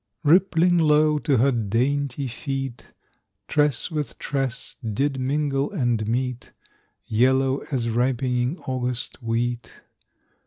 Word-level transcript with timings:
_)Rippling 0.23 0.79
low 0.79 1.19
to 1.19 1.37
her 1.37 1.51
dainty 1.51 2.27
feet, 2.27 2.87
Tress 3.47 3.91
with 3.91 4.17
tress 4.17 4.75
did 4.83 5.19
mingle 5.19 5.69
and 5.71 6.07
meet, 6.07 6.53
Yellow 7.05 7.59
as 7.71 7.87
ripening 7.87 8.57
August 8.65 9.21
wheat. 9.21 9.69